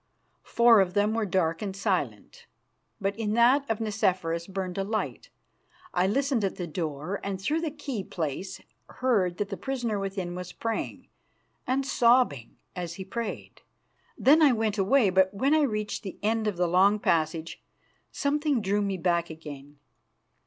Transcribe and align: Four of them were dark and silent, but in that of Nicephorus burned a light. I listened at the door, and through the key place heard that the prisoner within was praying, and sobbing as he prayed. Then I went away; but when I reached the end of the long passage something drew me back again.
Four 0.47 0.79
of 0.81 0.95
them 0.95 1.13
were 1.13 1.27
dark 1.27 1.61
and 1.61 1.75
silent, 1.75 2.47
but 2.99 3.15
in 3.19 3.33
that 3.33 3.69
of 3.69 3.79
Nicephorus 3.79 4.47
burned 4.47 4.79
a 4.79 4.83
light. 4.83 5.29
I 5.93 6.07
listened 6.07 6.43
at 6.43 6.55
the 6.55 6.65
door, 6.65 7.19
and 7.23 7.39
through 7.39 7.61
the 7.61 7.69
key 7.69 8.03
place 8.03 8.59
heard 8.87 9.37
that 9.37 9.49
the 9.49 9.57
prisoner 9.57 9.99
within 9.99 10.33
was 10.33 10.53
praying, 10.53 11.07
and 11.67 11.85
sobbing 11.85 12.57
as 12.75 12.95
he 12.95 13.05
prayed. 13.05 13.61
Then 14.17 14.41
I 14.41 14.53
went 14.53 14.79
away; 14.79 15.11
but 15.11 15.31
when 15.35 15.53
I 15.53 15.61
reached 15.61 16.01
the 16.01 16.17
end 16.23 16.47
of 16.47 16.57
the 16.57 16.67
long 16.67 16.97
passage 16.97 17.61
something 18.11 18.59
drew 18.59 18.81
me 18.81 18.97
back 18.97 19.29
again. 19.29 19.77